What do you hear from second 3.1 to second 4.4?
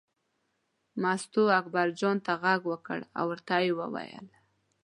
او ورته یې وویل.